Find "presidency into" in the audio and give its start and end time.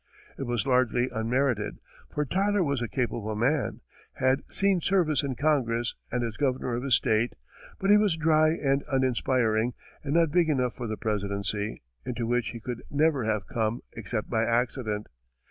10.97-12.25